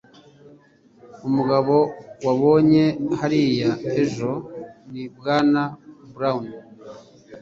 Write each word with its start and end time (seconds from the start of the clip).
Umugabo 1.27 1.75
wabonye 2.25 2.85
hariya 3.19 3.71
ejo 4.01 4.31
ni 4.91 5.03
Bwana 5.17 5.61
Brown 6.13 6.45